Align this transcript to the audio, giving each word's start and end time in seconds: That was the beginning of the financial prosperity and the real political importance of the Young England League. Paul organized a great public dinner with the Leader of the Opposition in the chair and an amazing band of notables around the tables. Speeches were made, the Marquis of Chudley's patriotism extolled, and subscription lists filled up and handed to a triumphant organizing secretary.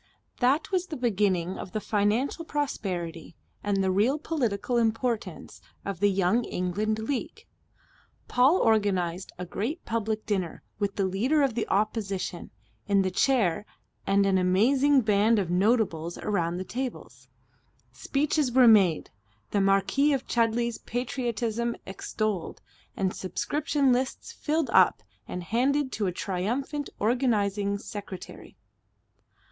That 0.39 0.71
was 0.71 0.87
the 0.87 0.97
beginning 0.97 1.59
of 1.59 1.73
the 1.73 1.79
financial 1.79 2.43
prosperity 2.43 3.35
and 3.63 3.83
the 3.83 3.91
real 3.91 4.17
political 4.17 4.77
importance 4.77 5.61
of 5.85 5.99
the 5.99 6.09
Young 6.09 6.43
England 6.45 6.97
League. 6.97 7.45
Paul 8.27 8.57
organized 8.57 9.31
a 9.37 9.45
great 9.45 9.85
public 9.85 10.25
dinner 10.25 10.63
with 10.79 10.95
the 10.95 11.05
Leader 11.05 11.43
of 11.43 11.53
the 11.53 11.67
Opposition 11.67 12.49
in 12.87 13.03
the 13.03 13.11
chair 13.11 13.63
and 14.07 14.25
an 14.25 14.39
amazing 14.39 15.01
band 15.01 15.37
of 15.37 15.51
notables 15.51 16.17
around 16.17 16.57
the 16.57 16.63
tables. 16.63 17.27
Speeches 17.91 18.51
were 18.51 18.67
made, 18.67 19.11
the 19.51 19.61
Marquis 19.61 20.13
of 20.13 20.25
Chudley's 20.25 20.79
patriotism 20.79 21.75
extolled, 21.85 22.59
and 22.97 23.13
subscription 23.13 23.93
lists 23.93 24.31
filled 24.31 24.71
up 24.71 25.03
and 25.27 25.43
handed 25.43 25.91
to 25.91 26.07
a 26.07 26.11
triumphant 26.11 26.89
organizing 26.99 27.77
secretary. 27.77 28.57